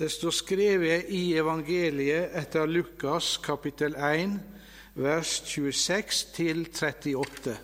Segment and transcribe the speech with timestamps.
[0.00, 4.30] Det står skrevet i evangeliet etter Lukas kapittel 1,
[4.96, 7.56] vers 26 til 38.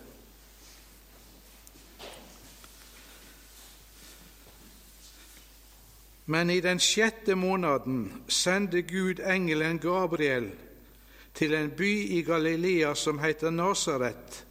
[6.29, 10.51] Men i den sjette måneden sendte Gud engelen Gabriel
[11.33, 14.43] til en by i Galilea som heter Nasaret,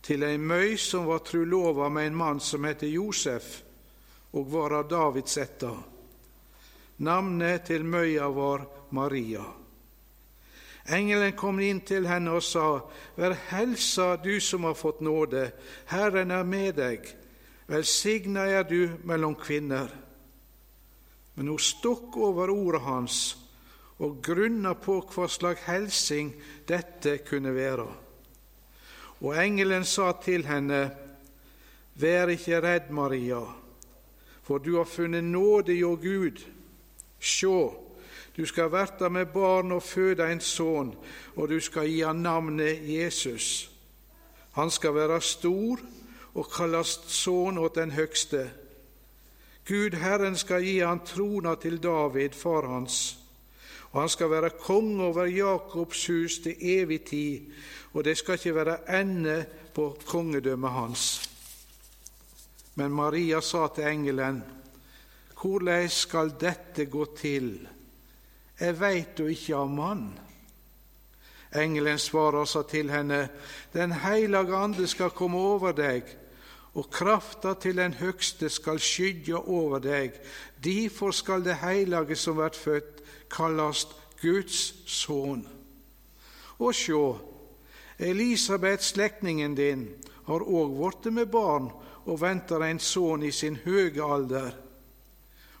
[0.00, 3.60] til ei møy som var trulova med en mann som heter Josef,
[4.32, 5.76] og var av Davids ætter.
[6.98, 9.44] Navnet til møya var Maria.
[10.88, 12.80] Engelen kom inn til henne og sa,
[13.18, 15.50] Vær helsa, du som har fått nåde,
[15.90, 17.08] Herren er med deg,
[17.66, 19.90] velsigna er du mellom kvinner.
[21.34, 23.18] Men hun stokk over ordet hans
[23.98, 26.32] og grunna på hva slag helsing
[26.68, 27.88] dette kunne være.
[29.24, 30.86] Og engelen sa til henne,
[31.96, 33.40] Vær ikke redd, Maria,
[34.44, 36.42] for du har funnet nåde hjå Gud.
[37.20, 37.74] Sjå,
[38.36, 40.92] du skal verta med barn og føde en sønn,
[41.36, 43.70] og du skal gi han navnet Jesus.
[44.56, 45.80] Han skal være stor
[46.36, 48.50] og kallast Sønn åt den høgste.
[49.66, 53.16] Gud Herren skal gi han trona til David, far hans,
[53.90, 57.40] og han skal være konge over Jakobs hus til evig tid,
[57.92, 59.44] og det skal ikke være ende
[59.74, 61.30] på kongedømmet hans.
[62.74, 64.42] Men Maria sa til engelen,
[65.40, 67.68] hvordan skal dette gå til?
[68.60, 70.06] Jeg veit jo ikke av mann.
[71.56, 73.28] Engelen svarer og sa til henne,
[73.72, 76.02] Den hellige ande skal komme over deg,
[76.74, 80.12] og krafta til den høgste skal skygge over deg.
[80.64, 83.88] Derfor skal det hellige som vert født, kallast
[84.22, 85.46] Guds sønn.
[86.58, 87.18] Og sjå,
[87.98, 89.88] Elisabeth, slektningen din,
[90.26, 91.70] har òg blitt med barn
[92.06, 94.65] og venter en sønn i sin høge alder.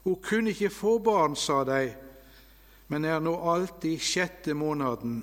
[0.06, 1.88] Hun kunne ikke få barn, sa de,
[2.86, 5.16] men er nå alltid sjette måneden.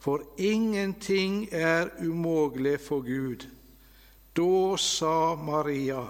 [0.00, 3.44] For ingenting er umulig for Gud.
[4.32, 6.00] Da sa Maria,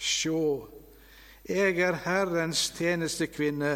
[0.00, 0.64] Sjå,
[1.44, 3.74] jeg er Herrens tjenestekvinne,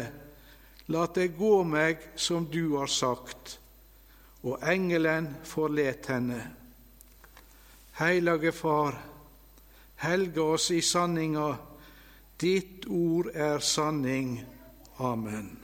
[0.89, 3.59] la det gå meg som du har sagt.
[4.41, 6.41] Og engelen forlet henne.
[8.01, 8.97] Heilage Far,
[10.01, 11.68] helge oss i sanninga
[12.39, 14.45] Ditt ord er sanning.
[14.99, 15.57] Amen.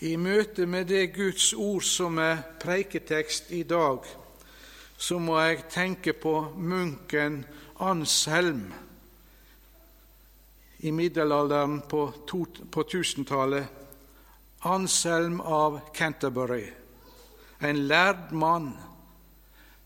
[0.00, 4.04] I møte med det Guds ord som er preiketekst i dag,
[5.00, 7.44] så må jeg tenke på munken
[7.80, 8.66] Anshelm
[10.84, 13.64] i middelalderen på 1000-tallet.
[14.68, 16.66] Anselm av Canterbury
[17.62, 18.72] en lærd mann,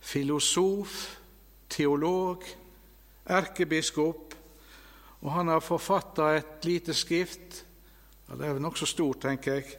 [0.01, 1.17] filosof,
[1.69, 2.43] teolog,
[3.25, 4.35] erkebiskop,
[5.21, 7.65] og han har forfatta et lite skrift,
[8.29, 9.77] ja, det er nokså stort, tenker jeg,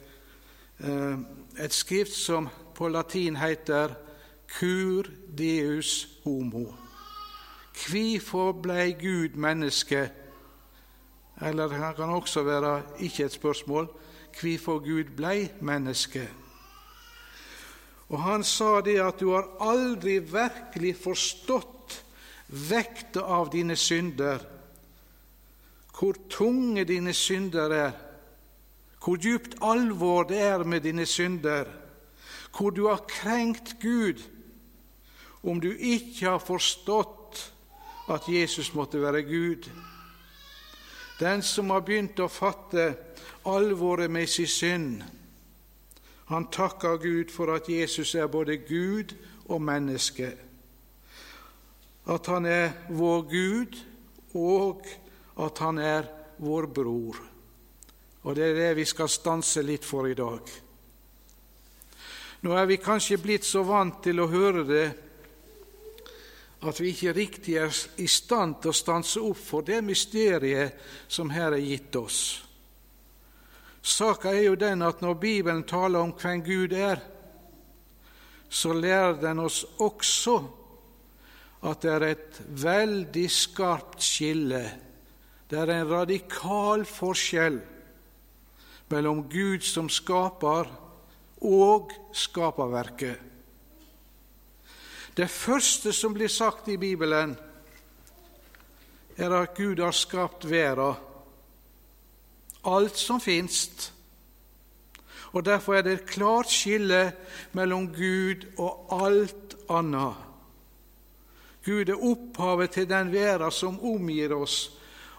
[0.80, 1.18] eh,
[1.64, 3.94] et skrift som på latin heter
[4.46, 5.06] Cur
[5.38, 6.74] deus homo.
[7.76, 10.10] Hvorfor blei Gud menneske?
[11.42, 13.88] Eller det kan også være ikke et spørsmål
[14.40, 16.28] hvorfor Gud blei menneske.
[18.08, 21.96] Og han sa det at du har aldri virkelig forstått
[22.46, 24.42] vekta av dine synder,
[25.96, 27.96] hvor tunge dine synder er,
[29.02, 31.66] hvor djupt alvor det er med dine synder,
[32.56, 34.22] hvor du har krenkt Gud,
[35.42, 37.42] om du ikke har forstått
[38.10, 39.66] at Jesus måtte være Gud.
[41.20, 42.92] Den som har begynt å fatte
[43.46, 45.04] alvoret med sin synd,
[46.26, 49.14] han takker Gud for at Jesus er både Gud
[49.46, 50.32] og menneske.
[52.06, 53.78] At han er vår Gud,
[54.34, 54.86] og
[55.38, 57.18] at han er vår bror.
[58.22, 60.50] Og det er det vi skal stanse litt for i dag.
[62.42, 64.86] Nå er vi kanskje blitt så vant til å høre det
[66.66, 67.70] at vi ikke riktig er
[68.02, 70.74] i stand til å stanse opp for det mysteriet
[71.08, 72.20] som her er gitt oss.
[73.86, 76.98] Saka er jo den at når Bibelen taler om hvem Gud er,
[78.50, 80.40] så lærer den oss også
[81.66, 84.64] at det er et veldig skarpt skille.
[85.46, 87.60] Det er en radikal forskjell
[88.90, 90.68] mellom Gud som skaper,
[91.46, 93.18] og skaperverket.
[95.16, 97.34] Det første som blir sagt i Bibelen,
[99.16, 101.05] er at Gud har skapt verden
[102.66, 103.92] alt som finst.
[105.32, 107.12] Og Derfor er det et klart skille
[107.52, 110.22] mellom Gud og alt annet.
[111.66, 114.70] Gud er opphavet til den verden som omgir oss,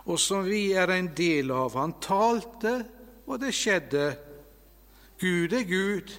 [0.07, 1.75] og som vi er en del av.
[1.75, 2.79] Han talte,
[3.27, 4.05] og det skjedde.
[5.19, 6.13] Gud er Gud,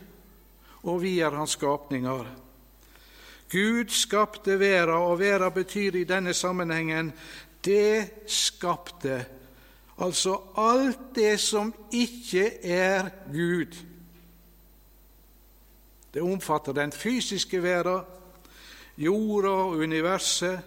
[0.85, 2.29] og vi er hans skapninger.
[3.49, 7.13] Gud skapte verden, og verden betyr i denne sammenhengen
[7.65, 9.25] det skapte,
[9.99, 13.75] altså alt det som ikke er Gud.
[16.15, 18.05] Det omfatter den fysiske verden,
[18.99, 20.61] jorda og universet,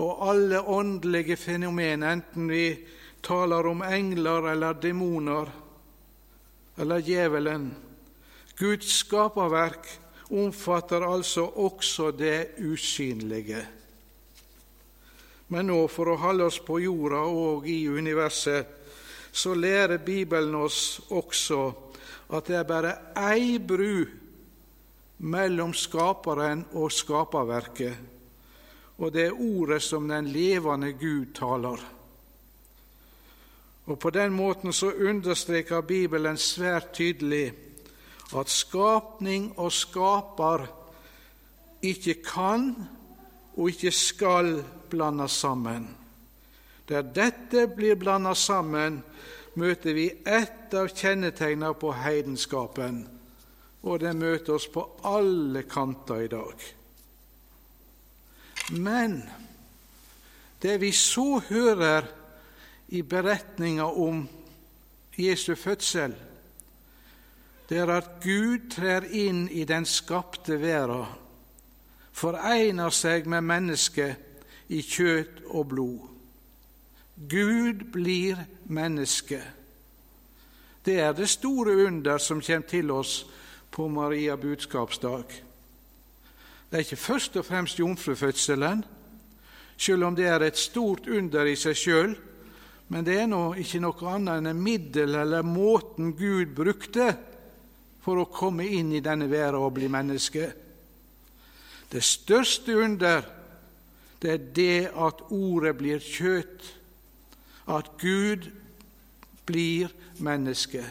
[0.00, 2.78] og alle åndelige fenomener, enten vi
[3.22, 5.50] taler om engler eller demoner
[6.78, 7.74] eller djevelen.
[8.56, 9.88] Guds skaperverk
[10.30, 13.66] omfatter altså også det usynlige.
[15.50, 18.76] Men nå, for å holde oss på jorda og i universet,
[19.32, 21.60] så lærer Bibelen oss også
[22.30, 24.06] at det er bare ei bru
[25.26, 27.96] mellom Skaperen og skaperverket,
[28.98, 31.82] og det er ordet som den levende Gud taler.
[33.90, 37.52] Og På den måten så understreker Bibelen svært tydelig
[38.38, 40.68] at skapning og skaper
[41.82, 42.74] ikke kan
[43.56, 44.60] og ikke skal
[44.90, 45.88] blandes sammen.
[46.88, 49.02] Der dette blir blandet sammen,
[49.54, 53.04] møter vi ett av kjennetegnene på heidenskapen,
[53.82, 56.66] og det møter oss på alle kanter i dag.
[58.70, 59.22] Men
[60.62, 62.10] det vi så hører
[62.90, 64.26] i beretninga om
[65.18, 66.14] Jesu fødsel,
[67.70, 71.06] det er at Gud trer inn i den skapte verden,
[72.20, 76.06] forener seg med mennesket i kjøtt og blod.
[77.30, 78.38] Gud blir
[78.68, 79.40] menneske.
[80.84, 83.24] Det er det store under som kommer til oss
[83.70, 85.24] på Maria budskapsdag.
[86.70, 88.84] Det er ikke først og fremst jomfrufødselen,
[89.76, 92.14] selv om det er et stort under i seg sjøl,
[92.88, 97.12] men det er nå ikke noe annet enn en middel eller måten Gud brukte
[98.02, 100.50] for å komme inn i denne verden og bli menneske.
[101.92, 103.22] Det største under,
[104.22, 106.76] det er det at ordet blir kjøtt,
[107.68, 108.50] at Gud
[109.46, 110.84] blir menneske.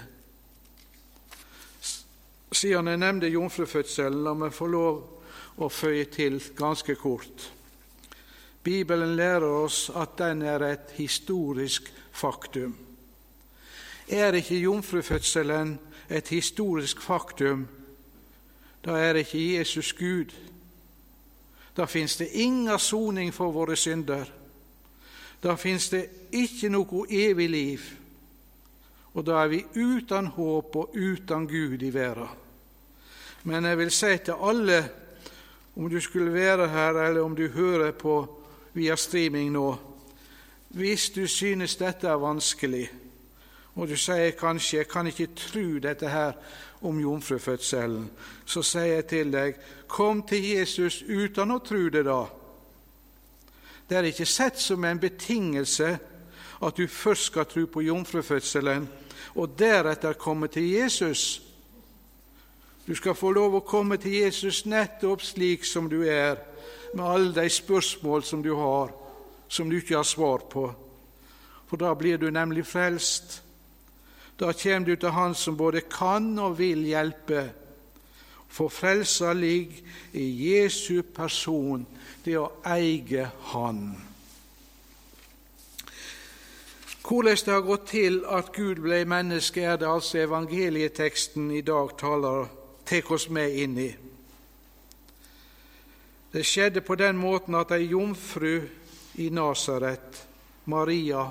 [2.51, 4.99] Siden jeg nevnte jomfrufødselen, la meg få lov
[5.59, 7.49] å føye til ganske kort.
[8.63, 12.75] Bibelen lærer oss at den er et historisk faktum.
[14.09, 15.77] Er ikke jomfrufødselen
[16.09, 17.67] et historisk faktum,
[18.85, 20.33] da er ikke Jesus Gud.
[21.79, 24.27] Da fins det ingen soning for våre synder.
[25.39, 26.01] Da fins det
[26.35, 27.85] ikke noe evig liv.
[29.15, 32.27] Og da er vi uten håp og uten Gud i verden.
[33.47, 34.81] Men jeg vil si til alle,
[35.75, 38.17] om du skulle være her, eller om du hører på
[38.73, 39.69] via streaming nå,
[40.75, 42.89] hvis du synes dette er vanskelig,
[43.75, 46.33] og du sier kanskje 'jeg kan ikke tro dette her
[46.81, 48.09] om jomfrufødselen',
[48.45, 49.55] så sier jeg til deg
[49.87, 52.25] 'kom til Jesus uten å tro det', da.
[53.89, 55.99] Det er ikke sett som en betingelse
[56.61, 58.89] at du først skal tro på jomfrufødselen,
[59.35, 61.41] og deretter komme til Jesus.
[62.87, 66.37] Du skal få lov å komme til Jesus nettopp slik som du er,
[66.93, 68.89] med alle de spørsmål som du har,
[69.47, 70.75] som du ikke har svar på.
[71.69, 73.41] For da blir du nemlig frelst.
[74.39, 77.49] Da kommer du til Han som både kan og vil hjelpe.
[78.47, 81.85] For frelsa ligger i Jesu person,
[82.25, 83.97] det å eie Han.
[87.03, 91.95] Hvordan det har gått til at Gud ble menneske, er det altså evangelieteksten i dag
[91.97, 92.47] taler
[92.85, 93.89] tar oss med inn i.
[96.31, 98.61] Det skjedde på den måten at ei jomfru
[99.17, 100.21] i Nasaret,
[100.65, 101.25] Maria,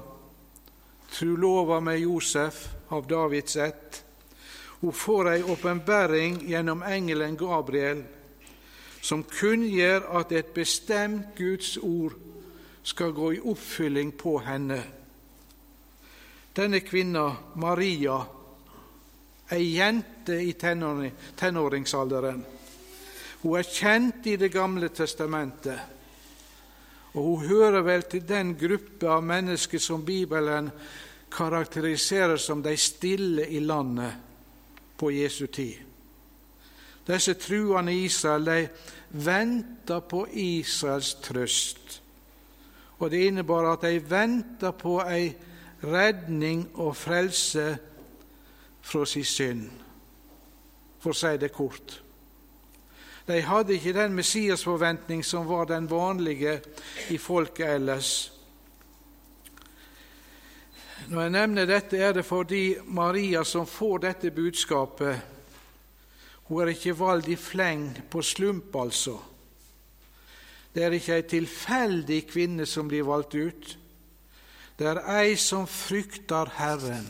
[1.15, 4.05] trulova med Josef av Davids ett.
[4.81, 8.05] Hun får ei åpenbaring gjennom engelen Gabriel
[9.01, 12.17] som kunngjør at et bestemt Guds ord
[12.83, 14.79] skal gå i oppfylling på henne.
[16.57, 18.19] Denne kvinna, Maria,
[19.55, 22.41] ei jente i tenåringsalderen.
[23.43, 25.79] Hun er kjent i Det gamle testamentet,
[27.15, 30.71] og hun hører vel til den gruppe av mennesker som Bibelen
[31.31, 34.13] karakteriseres som de stille i landet
[34.97, 35.75] på Jesu tid.
[37.09, 38.69] Disse truende Israel de
[39.11, 42.03] venta på Israels trøst.
[42.99, 45.31] Og det innebar at de venta på ei
[45.83, 47.79] redning og frelse
[48.83, 49.65] fra sin synd,
[50.99, 52.01] for å si det kort.
[53.29, 56.59] De hadde ikke den messiasforventning som var den vanlige
[57.13, 58.33] i folket ellers.
[61.09, 65.21] Når jeg nevner dette, er det fordi Maria som får dette budskapet,
[66.49, 69.15] hun er ikke valgt i fleng på slump, altså.
[70.75, 73.71] Det er ikke ei tilfeldig kvinne som blir valgt ut.
[74.79, 77.09] Det er ei som frykter Herren.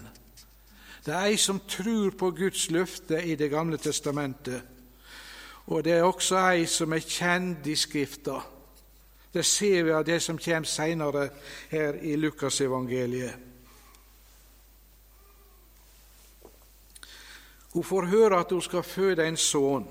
[1.04, 4.62] Det er ei som tror på Guds løfte i Det gamle testamentet.
[5.66, 8.38] Og det er også ei som er kjent i Skrifta.
[9.34, 11.28] Det ser vi av det som kommer seinere
[11.70, 13.57] her i Lukasevangeliet.
[17.78, 19.84] Hun får høre at hun skal føde en sønn,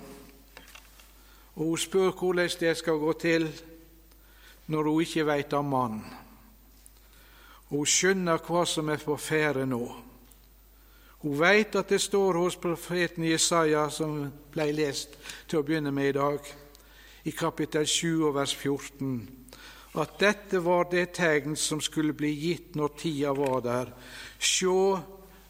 [1.56, 3.46] og hun spør hvordan det skal gå til
[4.68, 6.02] når hun ikke veit av mann.
[7.70, 9.80] Hun skjønner hva som er på ferde nå.
[11.24, 14.20] Hun veit at det står hos profeten Jesaja, som
[14.52, 15.16] ble lest
[15.48, 16.52] til å begynne med i dag,
[17.24, 19.16] i kapittel 7 vers 14,
[19.96, 23.96] at dette var det tegn som skulle bli gitt når tida var der.
[24.44, 25.00] Sjå,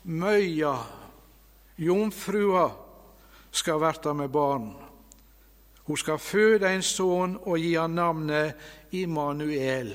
[0.05, 0.77] møya,
[1.77, 2.71] jomfrua,
[3.51, 4.73] skal verta med barn.
[5.87, 8.55] Hun skal føde en sønn og gi han navnet
[8.91, 9.93] Immanuel.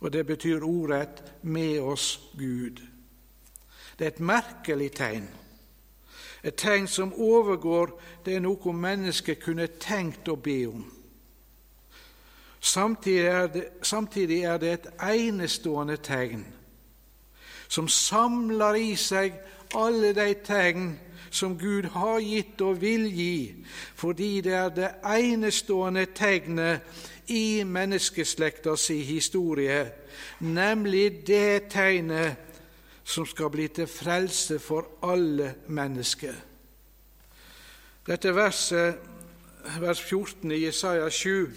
[0.00, 2.82] Og det betyr ordrett 'med oss Gud'.
[3.98, 5.28] Det er et merkelig tegn.
[6.42, 10.92] Et tegn som overgår det noe mennesket kunne tenkt å be om.
[12.60, 16.46] Samtidig er, det, samtidig er det et enestående tegn
[17.68, 19.34] som samler i seg
[19.74, 20.94] alle de tegn
[21.30, 26.80] som Gud har gitt og vil gi, fordi det er det enestående tegnet
[27.26, 29.92] i menneskeslektas historie,
[30.40, 32.36] nemlig det tegnet
[33.04, 36.34] som skal bli til frelse for alle mennesker.
[38.06, 38.94] Dette verset,
[39.80, 41.54] vers 14 i Jesaja 7,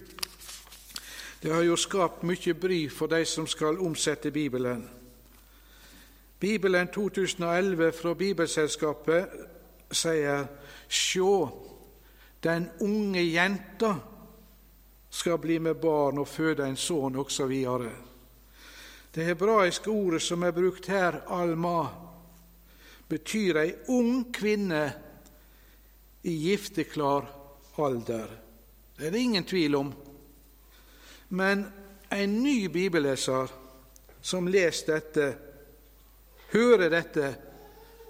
[1.43, 4.98] det har jo skapt mye bry for de som skal omsette Bibelen.
[6.39, 9.33] Bibelen 2011 fra Bibelselskapet
[9.91, 10.45] sier
[10.87, 11.33] Sjå,
[12.39, 13.95] den unge jenta
[15.09, 17.51] skal bli med barn og føde en sønn, osv.
[19.15, 21.89] Det hebraiske ordet som er brukt her, alma,
[23.09, 24.83] betyr ei ung kvinne
[26.23, 27.27] i gifteklar
[27.83, 28.31] alder.
[28.95, 29.91] Det er det ingen tvil om.
[31.29, 31.65] Men
[32.11, 33.51] en ny bibelleser
[34.21, 35.27] som leser dette,
[36.53, 37.35] hører dette,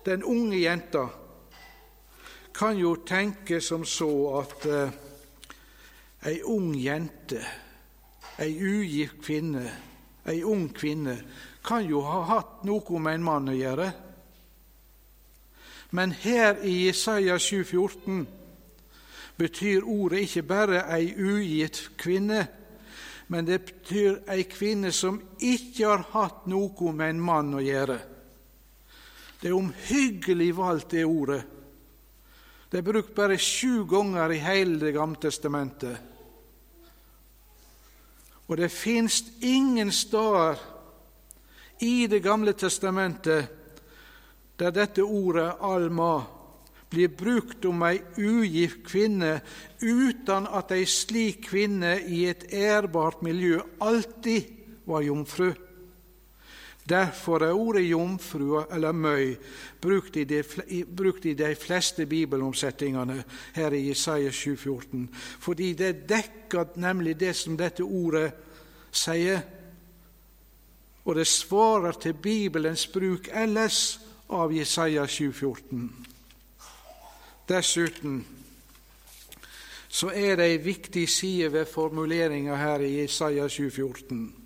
[0.05, 1.08] den unge jenta,
[2.53, 4.10] kan jo tenke som så
[4.41, 4.98] at eh,
[6.27, 7.39] ei ung jente,
[8.39, 9.63] ei ugift kvinne,
[10.27, 11.15] ei ung kvinne,
[11.63, 13.89] kan jo ha hatt noe med en mann å gjøre.
[15.91, 18.25] Men her i Jesaja 7,14
[19.39, 22.46] betyr ordet ikke bare ei ugitt kvinne,
[23.27, 28.00] men det betyr ei kvinne som ikke har hatt noe med en mann å gjøre.
[29.39, 31.43] Det er omhyggelig valgt, det ordet.
[32.69, 35.98] Det er brukt bare sju ganger i hele Det gamle testamentet.
[38.48, 40.60] Og det fins ingen steder
[41.79, 43.55] i Det gamle testamentet
[44.60, 46.25] der dette ordet alma
[46.89, 49.38] blir brukt om ei ugift kvinne
[49.79, 54.50] uten at ei slik kvinne i et ærbart miljø alltid
[54.89, 55.53] var jomfru.
[56.89, 59.36] Derfor er ordet jomfru eller møy
[59.81, 60.41] brukt i, de,
[60.98, 65.05] brukt i de fleste bibelomsetningene her i Jesaja 7,14,
[65.39, 68.31] fordi det dekker nemlig det som dette ordet
[68.91, 69.43] sier,
[71.05, 75.88] og det svarer til Bibelens bruk ellers av Jesaja 7,14.
[77.50, 78.19] Dessuten
[79.89, 84.38] så er det ei viktig side ved formuleringa her i Jesaja 7,14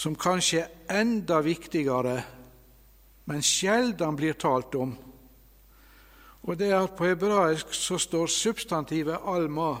[0.00, 2.22] som kanskje er enda viktigere,
[3.28, 4.94] men sjelden blir talt om.
[6.40, 9.76] Og det er at på hebraisk så står substantivet 'alma'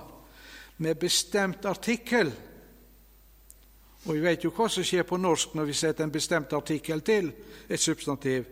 [0.76, 2.32] med bestemt artikkel.
[4.04, 7.00] Og vi vet jo hva som skjer på norsk når vi setter en bestemt artikkel
[7.00, 7.32] til
[7.68, 8.44] et substantiv.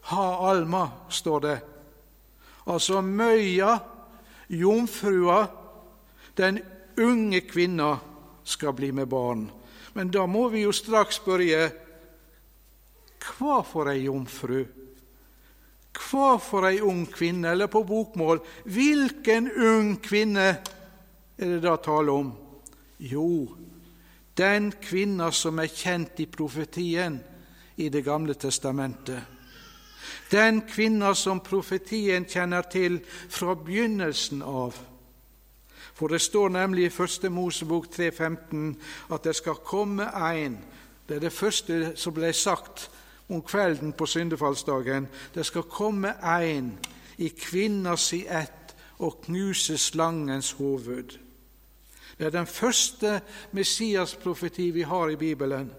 [0.00, 1.60] Ha alma, står det.
[2.66, 3.78] Altså møya,
[4.48, 5.46] jomfrua,
[6.36, 6.60] den
[6.98, 7.98] unge kvinna
[8.44, 9.57] skal bli med barn.
[9.98, 11.62] Men da må vi jo straks spørre
[13.18, 14.60] hva for ei jomfru?
[15.98, 17.50] Hva for ei ung kvinne?
[17.50, 18.38] Eller på bokmål
[18.70, 20.44] hvilken ung kvinne
[21.34, 22.30] er det da tale om?
[23.02, 23.48] Jo,
[24.38, 27.18] den kvinna som er kjent i profetien
[27.78, 29.22] i Det gamle testamentet.
[30.30, 34.78] Den kvinna som profetien kjenner til fra begynnelsen av.
[35.98, 38.74] For det står nemlig i Første Mosebok 3,15
[39.14, 40.58] at det skal komme en
[41.08, 42.90] Det er det første som ble sagt
[43.28, 45.06] om kvelden på syndefallsdagen.
[45.34, 46.74] Det skal komme en
[47.16, 51.16] i kvinna si ett og knuse slangens hoved.
[52.18, 53.20] Det er den første
[53.52, 55.70] Messias-profeti vi har i Bibelen.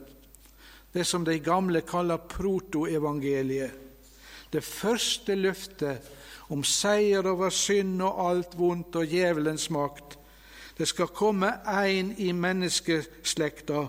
[0.93, 3.71] Det som de gamle kaller protoevangeliet.
[4.53, 6.01] Det første løftet
[6.49, 10.17] om seier over synd og alt vondt og djevelens makt.
[10.77, 13.83] Det skal komme en i menneskeslekta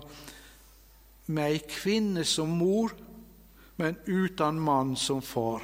[1.31, 2.91] med ei kvinne som mor,
[3.79, 5.63] men uten mann som far.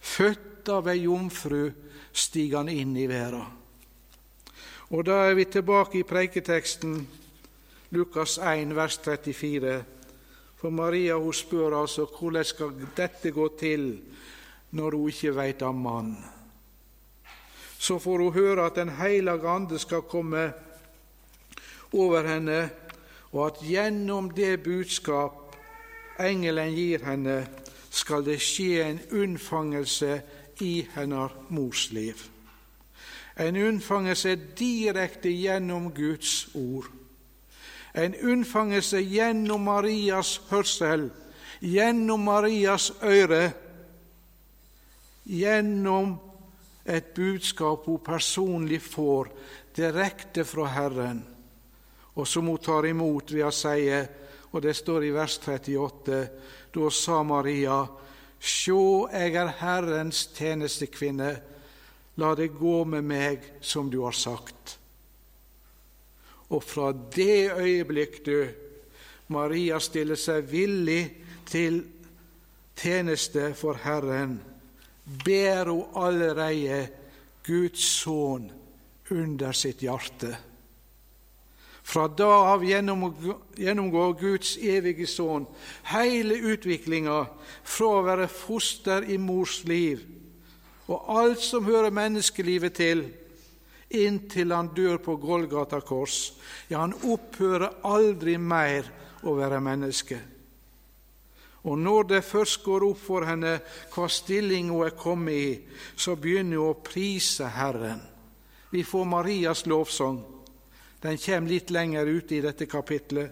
[0.00, 1.66] Født av ei jomfru
[2.12, 3.42] stiger han inn i verda.
[4.94, 7.00] Og da er vi tilbake i preiketeksten,
[7.90, 9.74] Lukas 1, vers 34.
[10.60, 13.88] For Maria hun spør altså hvordan skal dette gå til
[14.74, 16.16] når hun ikke veit av mann.
[17.78, 20.52] Så får hun høre at Den hellige ande skal komme
[21.92, 22.70] over henne,
[23.32, 25.56] og at gjennom det budskap
[26.20, 27.46] engelen gir henne,
[27.90, 30.20] skal det skje en unnfangelse
[30.60, 32.18] i hennes mors liv.
[33.38, 36.90] En unnfangelse direkte gjennom Guds ord
[37.94, 41.08] en unnfangelse gjennom Marias hørsel,
[41.62, 43.52] gjennom Marias øre,
[45.24, 46.16] gjennom
[46.84, 49.30] et budskap hun personlig får
[49.76, 51.24] direkte fra Herren,
[52.14, 53.88] og som hun tar imot ved å si,
[54.52, 56.20] og det står i vers 38,
[56.74, 57.82] da sa Maria,
[58.44, 61.30] Sjå, jeg er Herrens tjenestekvinne,
[62.20, 64.76] la det gå med meg som du har sagt.
[66.52, 68.36] Og fra det øyeblikk du,
[69.32, 71.00] Maria stiller seg villig
[71.48, 71.80] til
[72.76, 74.36] tjeneste for Herren,
[75.04, 76.88] ber hun allerede
[77.44, 78.50] Guds sønn
[79.12, 80.32] under sitt hjerte.
[81.84, 85.44] Fra da av gjennomgår Guds evige sønn
[85.92, 87.18] hele utviklinga
[87.62, 90.06] fra å være foster i mors liv
[90.84, 93.06] og alt som hører menneskelivet til,
[93.94, 96.34] inntil han dør på Golgata kors.
[96.68, 98.90] Ja, han opphører aldri mer
[99.24, 100.18] å være menneske.
[101.64, 103.54] Og når det først går opp for henne
[103.94, 105.52] hva stilling hun er kommet i,
[105.96, 108.02] så begynner hun å prise Herren.
[108.70, 110.18] Vi får Marias lovsang.
[111.00, 113.30] Den kommer litt lenger ute i dette kapitlet.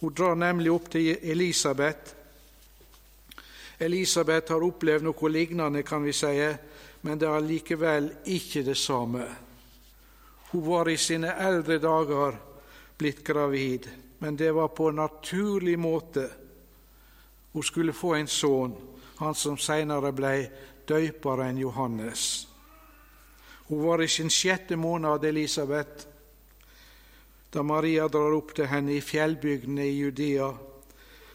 [0.00, 2.14] Hun drar nemlig opp til Elisabeth.
[3.78, 6.34] Elisabeth har opplevd noe lignende, kan vi si,
[7.02, 9.26] men det er likevel ikke det samme.
[10.52, 12.38] Hun var i sine eldre dager
[12.98, 13.88] blitt gravid,
[14.22, 16.28] men det var på en naturlig måte.
[17.54, 18.74] Hun skulle få en sønn,
[19.22, 20.32] han som senere ble
[20.88, 22.48] døyperen Johannes.
[23.68, 26.08] Hun var i sin sjette måned, Elisabeth,
[27.54, 30.50] da Maria drar opp til henne i fjellbygdene i Judea,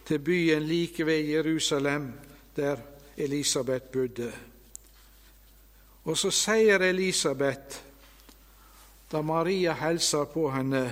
[0.05, 2.12] til byen like ved Jerusalem,
[2.55, 2.84] der
[3.17, 4.32] Elisabeth bodde.
[6.03, 7.79] Og så sier Elisabeth
[9.12, 10.88] da Maria hilser på henne.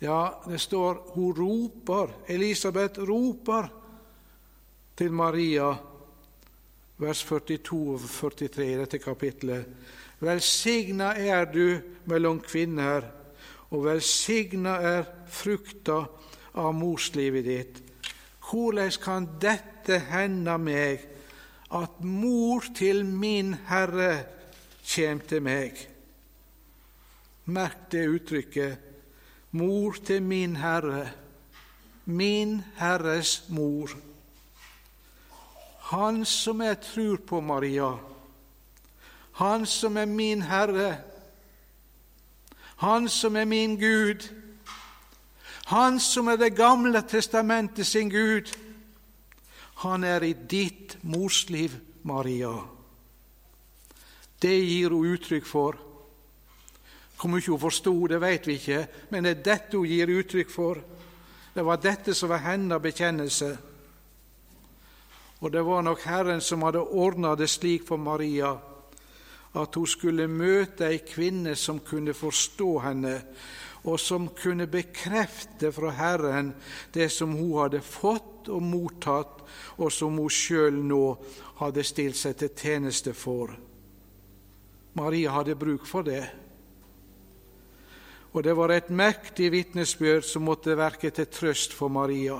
[0.00, 3.68] Ja, det står hun roper, Elisabeth roper
[4.96, 5.74] til Maria,
[6.98, 9.66] vers 42 og 43 i dette kapitlet.
[10.20, 11.76] Velsigna er du
[12.08, 13.04] mellom kvinner,
[13.70, 15.98] og velsigna er frukta
[16.56, 17.82] av morslivet ditt.
[18.46, 21.04] Hvordan kan dette hende meg,
[21.74, 24.24] at mor til min Herre
[24.86, 25.82] kjem til meg?
[27.46, 28.86] Merk det uttrykket
[29.56, 31.10] mor til min Herre,
[32.06, 33.92] min Herres mor.
[35.92, 37.92] Han som jeg tror på, Maria,
[39.38, 40.96] han som er min Herre,
[42.82, 44.26] han som er min Gud,
[45.66, 48.50] han som er Det gamle testamentet sin Gud,
[49.76, 51.70] han er i ditt morsliv,
[52.02, 52.52] Maria.
[54.42, 55.86] Det gir hun uttrykk for
[57.16, 60.50] hvor mye hun forsto, det vet vi ikke, men det er dette hun gir uttrykk
[60.52, 60.82] for.
[61.54, 63.56] Det var dette som var hennes bekjennelse.
[65.40, 68.56] Og det var nok Herren som hadde ordna det slik for Maria
[69.56, 73.14] at hun skulle møte ei kvinne som kunne forstå henne,
[73.88, 76.50] og som kunne bekrefte fra Herren
[76.92, 79.40] det som hun hadde fått og mottatt,
[79.80, 81.04] og som hun sjøl nå
[81.62, 83.54] hadde stilt seg til tjeneste for.
[85.00, 86.24] Maria hadde bruk for det
[88.36, 92.36] og det var et mektig vitnesbyrd som måtte verke til trøst for Maria.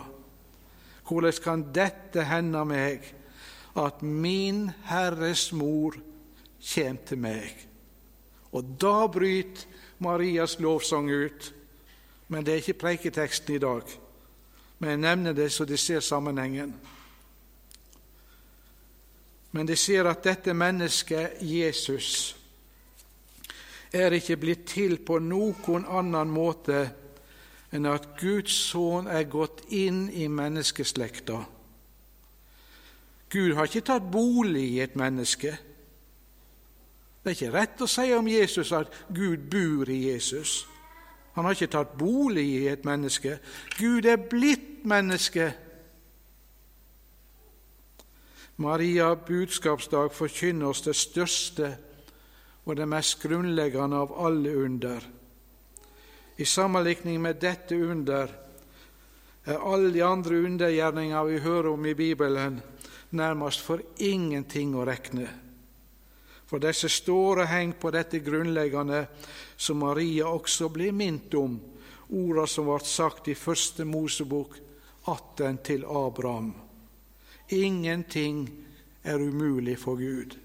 [1.06, 3.04] Hvordan kan dette hende meg,
[3.76, 5.94] at min Herres mor
[6.62, 7.52] kjem til meg.
[8.56, 9.66] Og da bryter
[9.98, 11.52] Marias lovsang ut.
[12.28, 13.82] Men det er ikke preiketeksten i dag.
[14.78, 16.74] Men jeg nevner det så de ser sammenhengen.
[19.50, 22.36] Men de ser at dette mennesket, Jesus,
[23.92, 26.82] er ikke blitt til på noen annen måte
[27.76, 31.42] enn at Guds sønn er gått inn i menneskeslekta.
[33.30, 35.52] Gud har ikke tatt bolig i et menneske.
[37.20, 40.62] Det er ikke rett å si om Jesus at Gud bor i Jesus.
[41.34, 43.40] Han har ikke tatt bolig i et menneske.
[43.76, 45.50] Gud er blitt menneske.
[48.62, 51.74] Maria budskapsdag forkynner oss det største
[52.64, 55.02] og det mest grunnleggende av alle under.
[56.36, 58.32] I sammenlikning med dette under
[59.44, 62.60] er alle de andre undergjerninger vi hører om i Bibelen,
[63.10, 65.28] nærmest for ingenting å regne.
[66.46, 69.06] For disse står og henger på dette grunnleggende
[69.56, 71.56] som Maria også blir minnet om,
[72.12, 74.58] orda som ble sagt i første Mosebok
[75.06, 76.52] 18 til Abraham.
[77.48, 78.44] Ingenting
[79.06, 80.36] er umulig for Gud.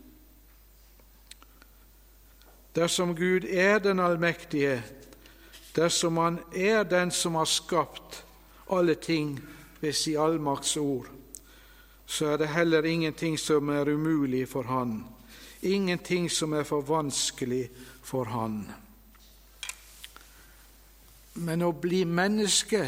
[2.75, 4.79] Dersom Gud er den allmektige,
[5.75, 8.23] dersom Han er den som har skapt
[8.71, 9.39] alle ting
[9.81, 11.07] ved sin allmakts ord,
[12.05, 15.05] så er det heller ingenting som er umulig for Han,
[15.61, 17.69] ingenting som er for vanskelig
[18.03, 18.65] for Han.
[21.33, 22.83] Men å bli menneske,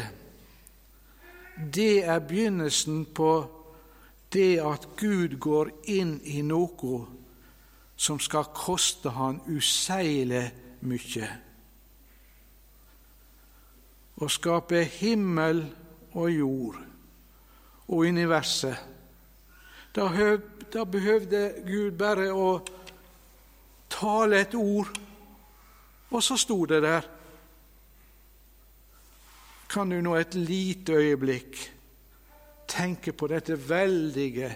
[1.56, 3.30] det er begynnelsen på
[4.34, 6.98] det at Gud går inn i noe
[7.96, 10.48] som skal koste han useile
[10.84, 11.28] mye.
[14.24, 15.60] Å skape himmel
[16.14, 16.78] og jord
[17.84, 18.76] og universet.
[19.94, 20.08] Da,
[20.72, 22.48] da behøvde Gud bare å
[23.92, 24.88] tale et ord,
[26.10, 27.10] og så sto det der
[29.74, 31.56] kan du nå et lite øyeblikk
[32.70, 34.50] tenke på dette veldige,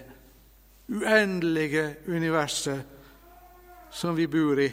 [0.87, 4.69] uendelige universet som vi bor i.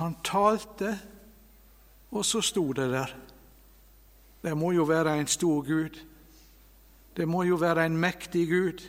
[0.00, 0.94] Han talte,
[2.12, 3.16] og så sto det der.
[4.42, 5.98] Det må jo være en stor Gud.
[7.16, 8.82] Det må jo være en mektig Gud.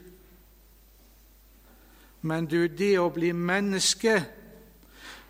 [2.21, 4.23] Men du, det å bli menneske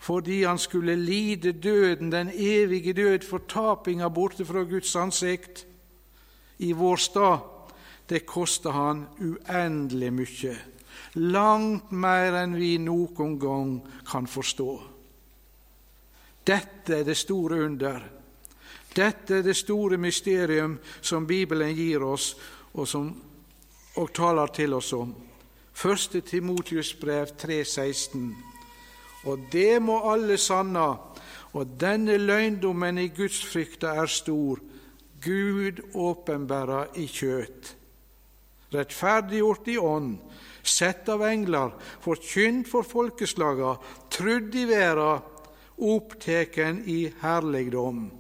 [0.04, 5.64] fordi han skulle lide døden, den evige død, fortapinga borte fra Guds ansikt
[6.60, 7.40] i vår stad,
[8.10, 10.58] det kosta han uendelig mye.
[11.16, 13.72] Langt mer enn vi noen gang
[14.04, 14.93] kan forstå.
[16.44, 18.04] Dette er det store under.
[18.94, 22.34] Dette er det store mysterium som Bibelen gir oss,
[22.74, 23.10] og, som,
[23.96, 25.14] og taler til oss om.
[25.74, 28.54] Første Timotius brev 3,16
[29.24, 30.90] og det må alle sanna,
[31.54, 34.60] og denne løgndommen i gudsfrykta er stor,
[35.24, 37.70] Gud åpenbæra i kjøt.
[38.74, 40.18] Rettferdiggjort i ånd,
[40.64, 41.72] sett av engler,
[42.04, 43.78] forkynt for folkeslaga,
[44.12, 45.22] trudd i verda,
[45.78, 48.12] oppteken i herligdom.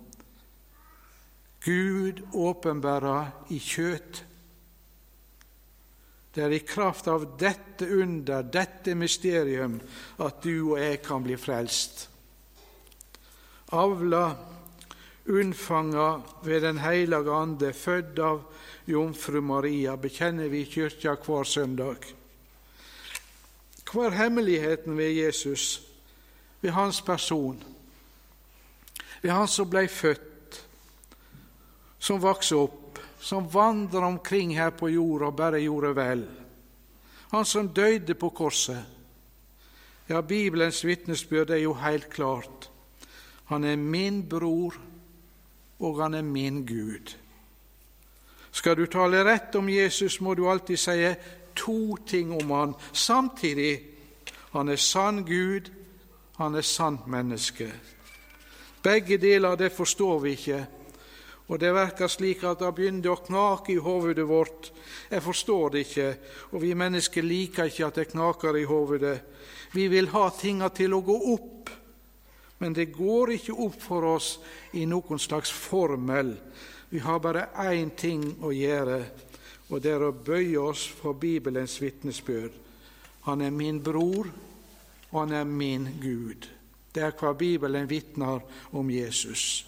[1.63, 4.23] Gud åpenbæra i kjøt.
[6.33, 9.77] Det er i kraft av dette under, dette mysterium,
[10.17, 12.07] at du og jeg kan bli frelst.
[13.73, 14.25] Avla,
[15.29, 16.09] unnfanga
[16.43, 18.43] ved Den hellige Ande, født av
[18.89, 22.09] jomfru Maria, bekjenner vi i kyrkja hver søndag.
[23.87, 25.83] Hva er hemmeligheten ved Jesus,
[26.63, 27.59] ved hans person,
[29.21, 30.63] ved han som blei født,
[31.99, 32.83] som vokste opp?
[33.23, 36.23] som vandra omkring her på jorda og bare gjorde vel.
[37.31, 38.83] Han som døde på korset.
[40.09, 42.69] Ja, Bibelens vitnesbyrd er jo helt klart.
[43.45, 44.75] Han er min bror,
[45.79, 47.15] og han er min Gud.
[48.51, 51.13] Skal du tale rett om Jesus, må du alltid si
[51.55, 53.79] to ting om han samtidig.
[54.51, 55.71] Han er sann Gud,
[56.37, 57.69] han er sant menneske.
[58.83, 60.61] Begge deler det forstår vi ikke,
[61.47, 64.71] og det verker slik at det begynner å knake i hovedet vårt.
[65.11, 66.09] Jeg forstår det ikke,
[66.51, 69.17] og vi mennesker liker ikke at det knaker i hovedet.
[69.75, 71.69] Vi vil ha tinga til å gå opp,
[72.63, 74.37] men det går ikke opp for oss
[74.79, 76.35] i noen slags formel.
[76.89, 78.99] Vi har bare én ting å gjøre,
[79.69, 82.53] og det er å bøye oss for Bibelens vitnesbyrd.
[83.27, 84.29] Han er min bror,
[85.13, 86.47] og han er min Gud.
[86.93, 88.41] Det er hva Bibelen vitner
[88.73, 89.65] om Jesus.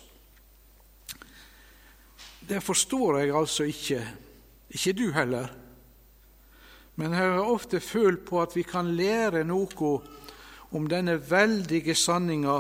[2.46, 4.02] Det forstår jeg altså ikke,
[4.70, 5.48] ikke du heller.
[6.96, 9.94] Men jeg har ofte følt på at vi kan lære noe
[10.76, 12.60] om denne veldige sanninga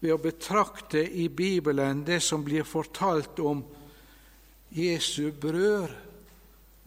[0.00, 3.64] ved å betrakte i Bibelen det som blir fortalt om
[4.74, 6.06] Jesu brødre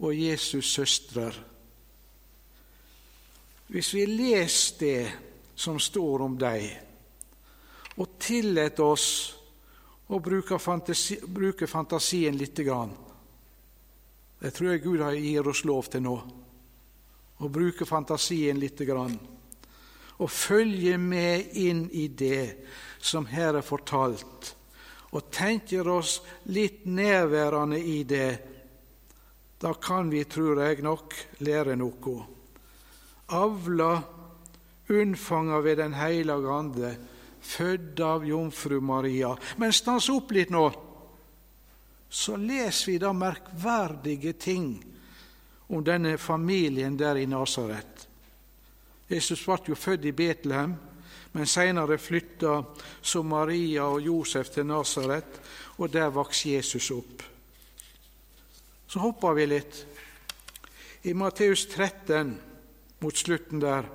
[0.02, 1.30] og Jesus søstre.
[3.72, 5.12] Hvis vi leser det
[5.54, 6.66] som står om dem,
[7.96, 9.06] og tillater oss
[10.12, 12.92] å bruke, fantasi, bruke fantasien grann
[14.40, 16.16] Det tror jeg Gud gir oss lov til nå.
[17.38, 19.14] Å bruke fantasien lite grann.
[20.18, 22.66] Og følge med inn i det
[23.00, 24.52] som her er fortalt,
[25.16, 28.38] og tenker oss litt nærværende i det.
[29.58, 32.41] Da kan vi, tror jeg nok, lære noe.
[33.32, 34.02] Avla,
[34.88, 36.96] unnfanga ved Den hellige ande,
[37.40, 39.32] født av jomfru Maria.
[39.56, 40.66] Men stans opp litt nå,
[42.12, 44.74] så leser vi da merkverdige ting
[45.72, 48.06] om denne familien der i Nasaret.
[49.08, 50.74] Jesus ble jo født i Betlehem,
[51.32, 52.58] men senere flytta
[53.00, 55.40] så Maria og Josef til Nasaret,
[55.80, 57.22] og der vokste Jesus opp.
[58.86, 59.78] Så hopper vi litt.
[61.08, 62.36] I Matteus 13,
[63.02, 63.88] mot slutten der,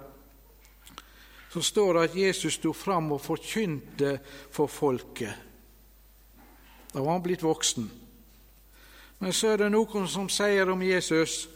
[1.49, 4.17] så står det at Jesus sto fram og forkynte
[4.51, 5.33] for folket.
[6.93, 7.87] Da var han blitt voksen.
[9.19, 11.47] Men så er det noen som sier om Jesus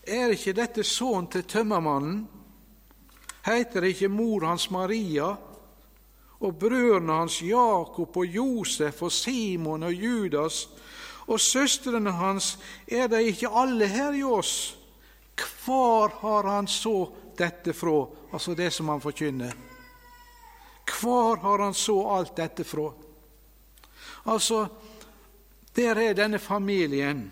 [0.00, 2.24] Er ikke dette sønnen til tømmermannen?
[3.44, 5.28] Heiter ikke mor hans Maria?
[6.40, 10.68] Og brødrene hans Jakob og Josef og Simon og Judas?
[11.28, 14.79] Og søstrene hans, er de ikke alle her i oss?
[15.40, 19.52] Hvor har han så dette fra, altså det som han forkynner.
[21.00, 22.90] Hvor har han så alt dette fra?
[24.24, 24.66] Altså,
[25.76, 27.30] der er denne familien.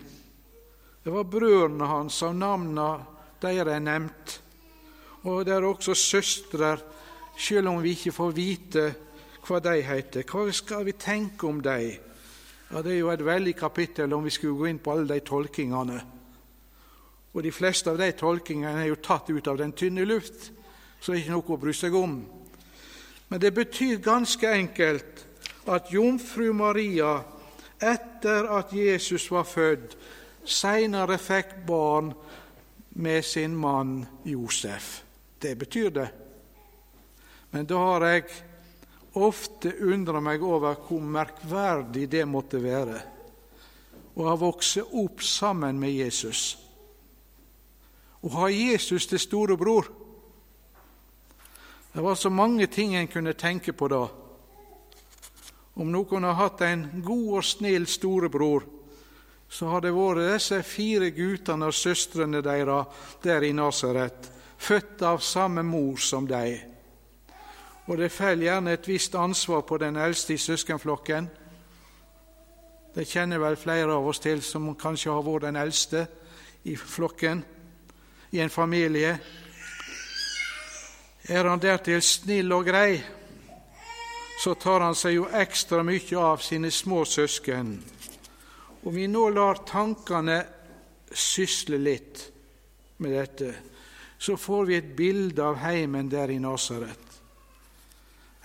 [1.03, 2.89] Det var brødrene hans, av navnene
[3.41, 4.39] deres er nevnt.
[5.27, 6.77] Og det er også søstre,
[7.37, 8.85] selv om vi ikke får vite
[9.47, 10.25] hva de heter.
[10.27, 11.97] Hva skal vi tenke om dem?
[12.69, 15.19] Ja, Det er jo et veldig kapittel om vi skulle gå inn på alle de
[15.25, 16.01] tolkingene.
[17.33, 20.49] Og de fleste av de tolkingene er jo tatt ut av den tynne luft,
[20.99, 22.15] så det er ikke noe å bry seg om.
[23.29, 25.25] Men det betyr ganske enkelt
[25.69, 27.19] at jomfru Maria,
[27.79, 29.93] etter at Jesus var født,
[30.43, 32.09] seinere fikk barn
[32.99, 35.03] med sin mann Josef.
[35.39, 36.07] Det betyr det.
[37.53, 38.25] Men da har jeg
[39.21, 42.99] ofte undra meg over hvor merkverdig det måtte være
[44.19, 46.68] å ha vokst opp sammen med Jesus
[48.21, 49.87] å ha Jesus til storebror.
[51.93, 54.07] Det var så mange ting en kunne tenke på da.
[55.79, 58.65] Om noen har hatt en god og snill storebror,
[59.49, 64.29] så har det vært disse fire guttene og søstrene deres der i Nasaret,
[64.59, 66.59] født av samme mor som dem.
[67.89, 71.29] Og det faller gjerne et visst ansvar på den eldste i søskenflokken.
[72.93, 76.03] Det kjenner vel flere av oss til som kanskje har vært den eldste
[76.69, 77.41] i flokken
[78.29, 79.17] i en familie.
[81.29, 82.99] Er han dertil snill og grei,
[84.39, 87.73] så tar han seg jo ekstra mye av sine små søsken.
[88.83, 90.39] Om vi nå lar tankene
[91.11, 92.23] sysle litt
[93.03, 93.51] med dette,
[94.19, 97.05] så får vi et bilde av heimen der i Nasaret.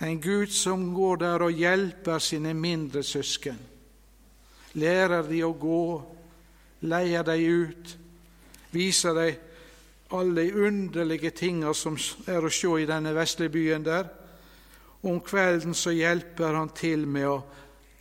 [0.03, 3.57] En Gud som går der og hjelper sine mindre søsken.
[4.75, 5.87] Lærer de å gå,
[6.91, 7.93] leier de ut,
[8.75, 9.29] viser de
[10.09, 14.09] alle de underlige tinga som er å se i denne vesle byen der.
[15.05, 17.43] Om kvelden så hjelper han til med å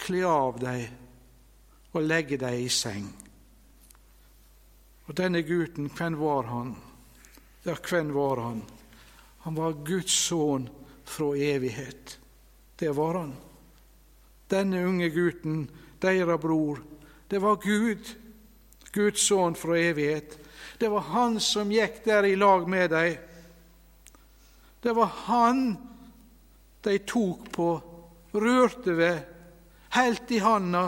[0.00, 1.00] kle av dem
[1.94, 3.06] og legge dem i seng.
[5.06, 6.74] Og denne gutten, hvem var han?
[7.64, 8.62] Ja, hvem var han?
[9.44, 10.68] Han var Guds sønn
[11.04, 12.18] fra evighet.
[12.76, 13.34] Det var han.
[14.50, 15.68] Denne unge gutten,
[16.00, 16.80] deres bror,
[17.28, 18.08] det var Gud,
[18.92, 20.38] Guds sønn fra evighet.
[20.78, 23.16] Det var han som gikk der i lag med dem.
[24.80, 25.76] Det var han
[26.84, 27.68] de tok på,
[28.32, 29.20] rørte ved,
[29.96, 30.84] helt i handa,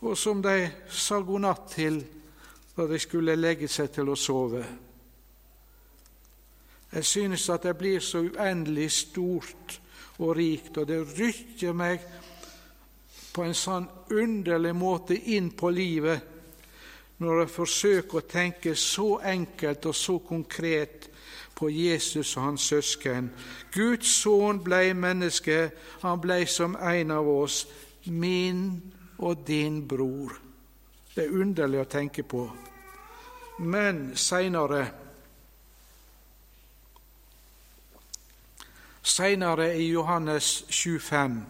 [0.00, 2.00] og som de sa god natt til
[2.72, 4.62] da de skulle legge seg til å sove.
[6.92, 9.78] Jeg synes at det blir så uendelig stort
[10.18, 12.02] og rikt, og det rykker meg
[13.32, 16.31] på en sånn underlig måte inn på livet
[17.22, 21.08] når jeg forsøker å tenke så enkelt og så konkret
[21.54, 23.30] på Jesus og hans søsken.
[23.74, 25.70] Guds sønn blei menneske,
[26.02, 27.66] han blei som en av oss,
[28.06, 28.80] min
[29.18, 30.34] og din bror.
[31.14, 32.46] Det er underlig å tenke på.
[33.62, 34.88] Men seinere
[39.02, 41.40] Seinere i Johannes 7,5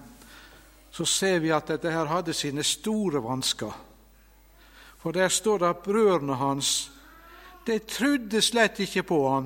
[0.92, 3.72] så ser vi at dette her hadde sine store vansker.
[5.02, 6.92] For der står det at brødrene hans
[7.66, 9.44] de trodde slett ikke på han.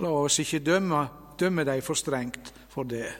[0.00, 1.02] La oss ikke dømme,
[1.38, 3.10] dømme dem for strengt for det.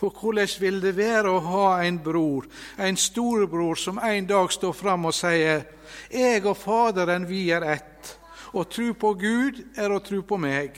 [0.00, 4.72] For hvordan vil det være å ha en bror, en storebror, som en dag står
[4.72, 5.62] fram og sier:"
[6.10, 8.18] Jeg og Faderen, vi er ett.
[8.52, 10.74] Å tro på Gud er å tro på meg.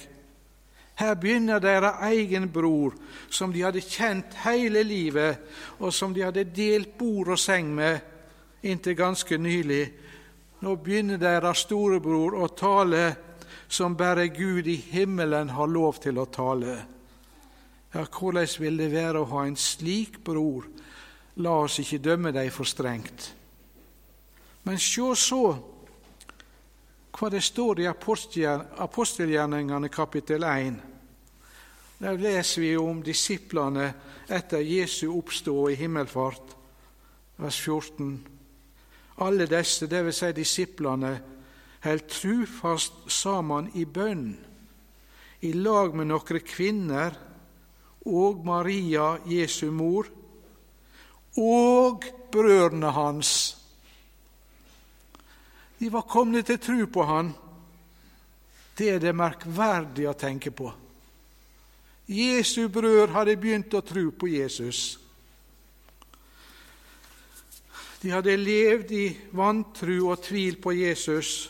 [0.95, 2.95] Her begynner deres egen bror,
[3.31, 5.41] som de hadde kjent hele livet,
[5.79, 7.99] og som de hadde delt bord og seng med
[8.65, 9.85] inntil ganske nylig.
[10.63, 13.05] Nå begynner deres storebror å tale
[13.69, 16.77] som bare Gud i himmelen har lov til å tale.
[17.95, 20.67] Ja, hvordan vil det være å ha en slik bror?
[21.43, 23.33] La oss ikke dømme dem for strengt.
[24.65, 25.45] Men sjå så
[27.15, 30.79] hva det står i apostelgjerningene kapittel 1.
[32.03, 33.93] Der leser vi om disiplene
[34.29, 36.57] etter Jesu oppstå i himmelfart,
[37.39, 38.17] vers 14.
[39.23, 40.19] Alle disse, dvs.
[40.19, 41.13] Si disiplene,
[41.85, 44.33] held trufast sammen i bønn,
[45.45, 47.15] i lag med noen kvinner
[48.09, 50.09] og Maria, Jesu mor,
[51.39, 53.61] og brødrene hans.
[55.79, 57.33] De var kommet til tru på han.
[58.75, 60.71] Det er det merkverdige å tenke på.
[62.11, 64.99] Jesu brødre hadde begynt å tro på Jesus.
[68.03, 71.49] De hadde levd i vantru og tvil på Jesus,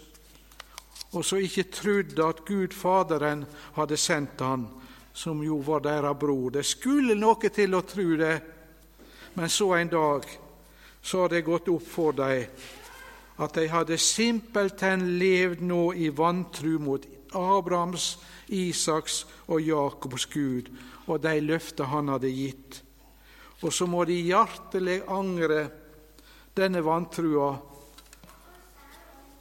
[1.11, 3.43] og så ikke trodd at Gud Faderen
[3.75, 4.69] hadde sendt han,
[5.15, 6.53] som jo var deres bror.
[6.55, 8.37] Det skulle noe til å tro det,
[9.35, 10.31] men så en dag
[11.03, 12.47] så har det gått opp for dem
[13.39, 18.19] at de hadde simpelthen levd nå i vantru mot Abrahams,
[18.49, 20.71] Isaks og Jakobs Gud
[21.07, 22.81] og de løfter han hadde gitt.
[23.65, 25.65] Og så må de hjertelig angre
[26.55, 27.53] denne vantrua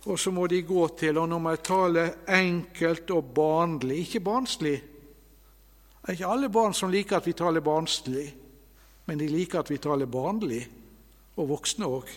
[0.03, 4.19] og så må de gå til, og nå må jeg tale enkelt og barnlig, ikke
[4.25, 4.73] barnslig.
[4.83, 8.25] Det er ikke alle barn som liker at vi taler barnslig,
[9.07, 10.59] men de liker at vi taler barnlig,
[11.39, 12.11] og voksne òg.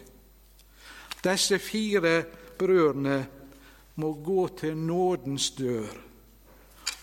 [1.25, 2.25] Disse fire
[2.59, 3.19] brødrene
[3.97, 6.03] må gå til nådens dør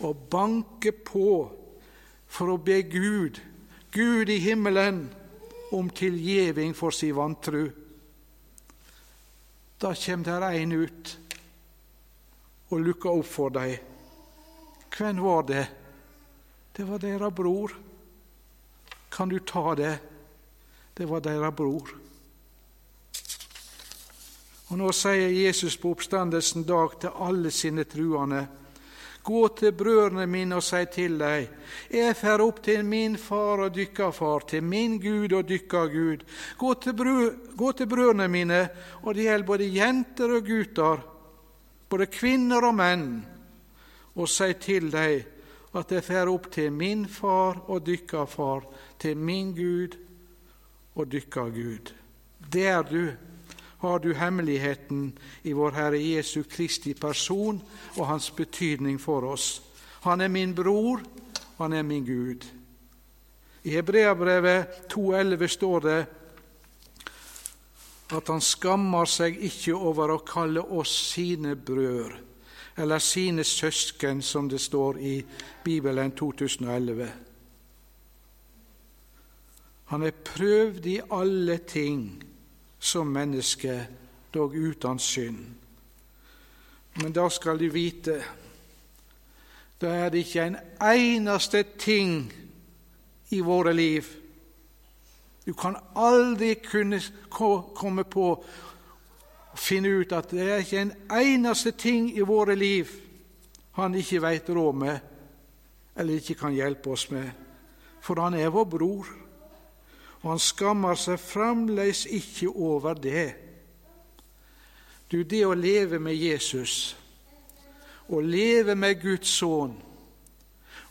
[0.03, 1.29] og banke på
[2.27, 3.39] for å be Gud,
[3.93, 5.05] Gud i himmelen,
[5.73, 7.65] om tilgjeving for si vantru.
[9.81, 11.13] Da kjem der ein ut
[12.69, 13.71] og lukker opp for dei.
[14.93, 15.65] Hvem var det?
[16.73, 17.73] Det var deira bror.
[19.09, 19.97] Kan du ta det?
[20.93, 21.89] Det var deira bror.
[24.73, 28.39] Og Nå sier Jesus på oppstandelsen dag til alle sine truende
[29.23, 31.51] Gå til brødrene mine og si til dem,
[31.93, 36.25] jeg fer opp til min far og dykka far, til min Gud og dykka Gud.
[36.57, 38.59] Gå til, brø, brødrene mine,
[39.03, 41.05] og det gjelder både jenter og gutter,
[41.89, 43.05] både kvinner og menn,
[44.15, 48.65] og si til dem at jeg fer opp til min far og dykka far,
[48.99, 49.95] til min Gud
[50.95, 51.93] og dykka Gud.
[52.51, 53.13] Der du
[53.83, 55.11] har du hemmeligheten
[55.43, 57.61] i vår Herre Jesu Kristi person
[57.97, 59.61] og hans betydning for oss.
[60.07, 61.03] Han er min bror,
[61.57, 62.45] han er min Gud.
[63.63, 65.99] I Hebreabrevet 2,11 står det
[68.13, 72.19] at han skammer seg ikke over å kalle oss sine brødre,
[72.77, 75.15] eller sine søsken, som det står i
[75.63, 77.07] Bibelen 2011.
[79.93, 82.32] Han er prøvd i alle ting
[82.83, 83.87] som menneske,
[84.33, 85.45] dog uten synd.
[86.99, 88.17] Men da skal du vite
[89.81, 92.33] da er det ikke en eneste ting
[93.35, 94.05] i våre liv
[95.45, 97.01] Du kan aldri kunne
[97.75, 102.93] komme på å finne ut at det er ikke en eneste ting i våre liv
[103.75, 104.99] han ikke veit råd med,
[105.97, 107.25] eller ikke kan hjelpe oss med,
[107.99, 109.09] for han er vår bror
[110.23, 113.33] og han skammer seg fremdeles ikke over det.
[115.11, 116.95] Du, det å leve med Jesus,
[118.07, 119.75] å leve med Guds sønn,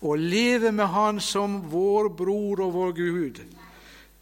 [0.03, 3.41] å leve med Han som vår bror og vår Gud,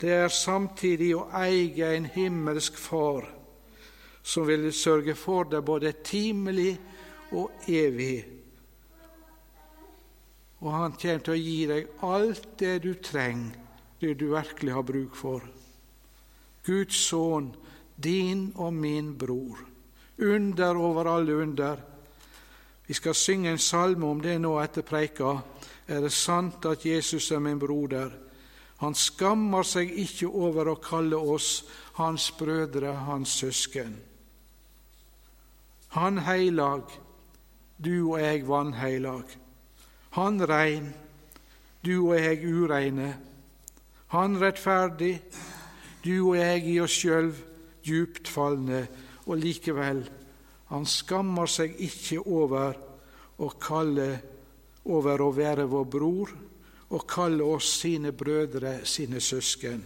[0.00, 3.26] det er samtidig å eie en himmelsk Far
[4.22, 6.74] som vil sørge for deg både timelig
[7.32, 8.20] og evig.
[10.60, 13.59] Og han kommer til å gi deg alt det du trenger
[14.00, 15.44] det du virkelig har bruk for.
[16.66, 17.52] Guds sønn
[18.02, 19.58] din og min bror.
[20.18, 21.76] Under over alle under.
[22.86, 25.36] Vi skal synge en salme om det nå etter preika.
[25.88, 28.10] Er det sant at Jesus er min broder?
[28.80, 31.64] Han skammer seg ikke over å kalle oss
[31.98, 33.96] hans brødre, hans søsken.
[35.96, 36.88] Han heilag,
[37.76, 39.24] du og jeg vanheilag.
[40.16, 40.92] Han rein,
[41.84, 43.10] du og jeg ureine.
[44.10, 45.20] Han rettferdig,
[46.04, 47.30] du og jeg i oss sjøl
[47.86, 48.86] djupt falne,
[49.30, 50.02] og likevel,
[50.70, 52.74] han skammer seg ikke over
[53.38, 54.10] å kalle
[54.90, 56.32] over å være vår bror
[56.90, 59.82] og kalle oss sine brødre, sine søsken.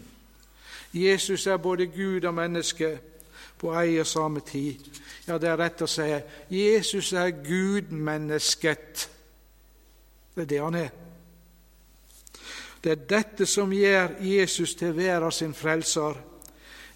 [0.94, 2.94] Jesus er både Gud og menneske
[3.58, 4.80] på ei og samme tid.
[5.26, 6.06] Ja, det er rett å si
[6.52, 9.08] Jesus er Gud-mennesket.
[10.34, 10.94] Det er det han er.
[12.84, 16.18] Det er dette som gjør Jesus til verden sin frelser.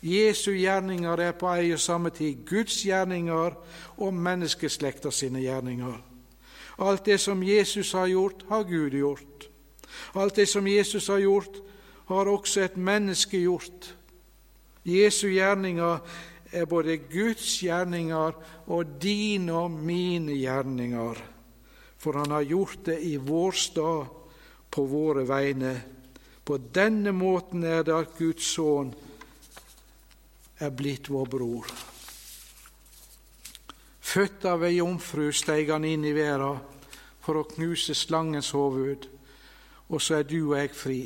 [0.05, 3.57] Jesu gjerninger er på ei og samme tid Guds gjerninger
[3.97, 5.97] og menneskeslekta sine gjerninger.
[6.79, 9.49] Alt det som Jesus har gjort, har Gud gjort.
[10.15, 11.57] Alt det som Jesus har gjort,
[12.09, 13.95] har også et menneske gjort.
[14.85, 15.99] Jesu gjerninger
[16.53, 18.37] er både Guds gjerninger
[18.67, 21.17] og dine og mine gjerninger,
[21.99, 24.18] for han har gjort det i vår stad,
[24.79, 25.75] på våre vegne.
[26.47, 28.93] På denne måten er det at Guds sønn
[30.63, 31.67] er blitt vår bror.
[33.99, 36.63] Født av ei jomfru steig han inn i verden
[37.27, 39.11] for å knuse slangens hoved,
[39.91, 41.03] og så er du og jeg fri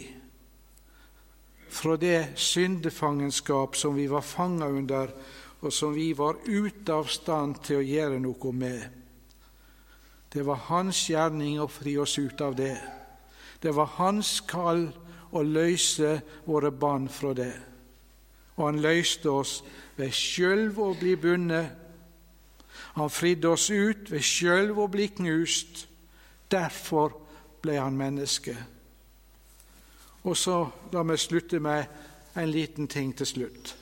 [1.72, 5.08] fra det syndefangenskap som vi var fanga under,
[5.64, 8.82] og som vi var ute av stand til å gjøre noe med.
[10.28, 12.76] Det var hans gjerning å fri oss ut av det.
[13.62, 14.88] Det var hans kall
[15.32, 17.52] å løse våre barn fra det.
[18.58, 19.60] Og han løste oss
[19.96, 21.70] ved sjølv å bli bundet.
[22.98, 25.86] Han fridde oss ut ved sjølv å bli knust.
[26.50, 27.14] Derfor
[27.62, 28.56] ble han menneske.
[30.22, 30.58] Og så
[30.92, 31.86] la meg slutte med
[32.36, 33.76] en liten ting til slutt.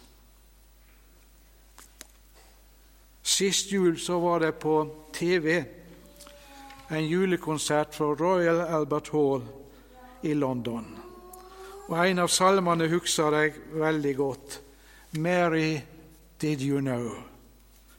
[3.23, 4.75] Sist jul så var det på
[5.15, 5.65] TV
[6.91, 9.45] en julekonsert fra Royal Albert Hall
[10.23, 10.87] i London.
[11.89, 14.61] Og En av salmene husker jeg veldig godt.
[15.13, 15.81] 'Mary,
[16.41, 17.23] did you know?'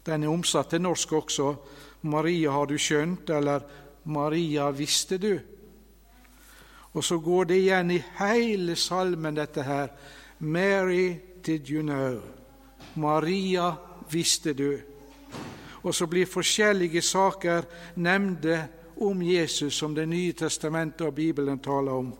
[0.05, 1.55] Den er omsatt til norsk også.
[2.01, 3.59] 'Maria, har du skjønt?' eller
[4.05, 5.39] 'Maria, visste du?'
[6.93, 9.87] Og så går det igjen i hele salmen, dette her.
[10.39, 11.15] Mary,
[11.45, 12.21] did you know?
[12.95, 13.71] Maria,
[14.11, 14.79] visste du?
[15.83, 17.63] Og så blir forskjellige saker
[17.95, 18.67] nevnte
[19.01, 22.13] om Jesus, som Det nye testamentet og Bibelen taler om.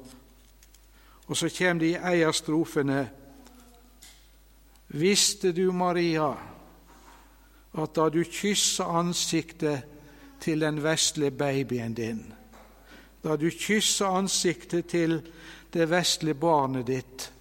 [1.27, 3.09] Og så kommer de i en av strofene
[4.87, 6.33] Visste du, Maria,
[7.73, 9.83] at da du kyssa ansiktet
[10.39, 12.33] til den vesle babyen din
[13.23, 15.19] da du kysser ansiktet til
[15.73, 17.31] det vesle barnet ditt.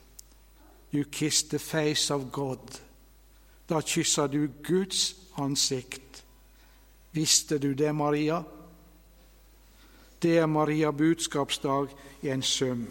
[0.93, 2.81] You kiss the face of God.
[3.69, 6.25] Da kysser du Guds ansikt.
[7.13, 8.43] Visste du det, Maria?
[10.23, 11.89] Det er Maria budskapsdag
[12.23, 12.87] i en sum.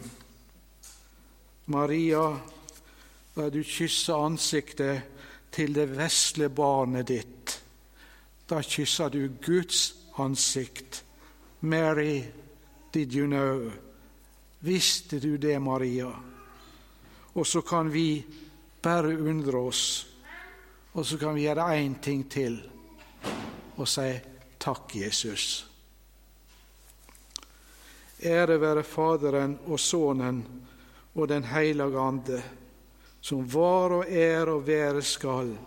[1.65, 2.39] Maria,
[3.35, 5.01] da du kysser ansiktet
[5.51, 7.59] til det vesle barnet ditt,
[8.49, 11.03] da kysser du Guds ansikt.
[11.61, 12.23] Mary,
[12.91, 13.71] Did you know?
[14.59, 16.09] Visste du det, Maria?
[17.33, 18.25] Og så kan vi
[18.81, 20.07] bare undre oss,
[20.93, 22.57] og så kan vi gjøre én ting til
[23.77, 24.09] og si
[24.59, 25.68] takk, Jesus.
[28.23, 30.43] Ære være Faderen og Sønnen
[31.15, 32.41] og Den hellige Ande,
[33.21, 35.57] som var og er og være skal,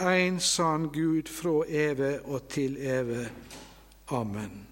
[0.00, 3.28] en sann Gud fra evig og til evig.
[4.08, 4.69] Amen.